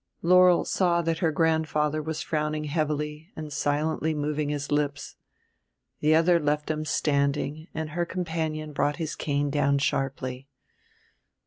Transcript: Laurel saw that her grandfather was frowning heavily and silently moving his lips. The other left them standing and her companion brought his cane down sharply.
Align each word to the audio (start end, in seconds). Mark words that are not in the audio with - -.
Laurel 0.23 0.65
saw 0.65 1.03
that 1.03 1.19
her 1.19 1.31
grandfather 1.31 2.01
was 2.01 2.23
frowning 2.23 2.63
heavily 2.63 3.31
and 3.35 3.53
silently 3.53 4.15
moving 4.15 4.49
his 4.49 4.71
lips. 4.71 5.15
The 5.99 6.15
other 6.15 6.39
left 6.39 6.65
them 6.69 6.85
standing 6.85 7.67
and 7.75 7.91
her 7.91 8.07
companion 8.07 8.73
brought 8.73 8.95
his 8.95 9.15
cane 9.15 9.51
down 9.51 9.77
sharply. 9.77 10.47